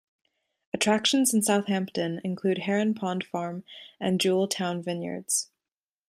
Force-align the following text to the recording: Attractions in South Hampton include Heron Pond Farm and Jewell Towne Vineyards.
Attractions 0.73 1.31
in 1.31 1.43
South 1.43 1.67
Hampton 1.67 2.21
include 2.23 2.61
Heron 2.63 2.95
Pond 2.95 3.23
Farm 3.23 3.63
and 3.99 4.19
Jewell 4.19 4.47
Towne 4.47 4.81
Vineyards. 4.81 5.51